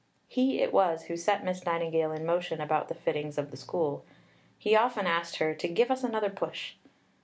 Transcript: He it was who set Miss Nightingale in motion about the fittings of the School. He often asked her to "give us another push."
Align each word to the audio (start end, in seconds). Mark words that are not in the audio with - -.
He 0.27 0.63
it 0.63 0.73
was 0.73 1.03
who 1.03 1.15
set 1.15 1.43
Miss 1.45 1.63
Nightingale 1.63 2.11
in 2.11 2.25
motion 2.25 2.59
about 2.59 2.87
the 2.87 2.95
fittings 2.95 3.37
of 3.37 3.51
the 3.51 3.55
School. 3.57 4.03
He 4.57 4.75
often 4.75 5.05
asked 5.05 5.35
her 5.35 5.53
to 5.53 5.67
"give 5.67 5.91
us 5.91 6.03
another 6.03 6.31
push." 6.31 6.73